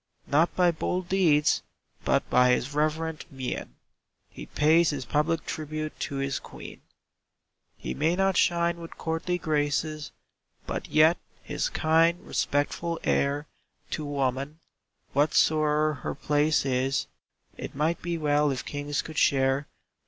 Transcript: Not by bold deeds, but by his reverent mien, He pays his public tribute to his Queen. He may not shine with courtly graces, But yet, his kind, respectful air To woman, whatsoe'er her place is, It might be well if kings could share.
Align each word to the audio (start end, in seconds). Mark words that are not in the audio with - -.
Not 0.25 0.55
by 0.55 0.71
bold 0.71 1.09
deeds, 1.09 1.61
but 2.03 2.27
by 2.27 2.49
his 2.53 2.73
reverent 2.73 3.31
mien, 3.31 3.75
He 4.31 4.47
pays 4.47 4.89
his 4.89 5.05
public 5.05 5.45
tribute 5.45 5.99
to 5.99 6.15
his 6.15 6.39
Queen. 6.39 6.81
He 7.77 7.93
may 7.93 8.15
not 8.15 8.35
shine 8.35 8.77
with 8.79 8.97
courtly 8.97 9.37
graces, 9.37 10.11
But 10.65 10.87
yet, 10.89 11.19
his 11.43 11.69
kind, 11.69 12.19
respectful 12.25 12.99
air 13.03 13.45
To 13.91 14.03
woman, 14.03 14.59
whatsoe'er 15.13 15.99
her 16.01 16.15
place 16.15 16.65
is, 16.65 17.05
It 17.55 17.75
might 17.75 18.01
be 18.01 18.17
well 18.17 18.49
if 18.49 18.65
kings 18.65 19.03
could 19.03 19.19
share. 19.19 19.67